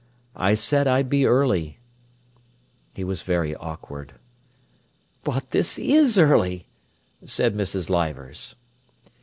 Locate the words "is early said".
5.77-7.53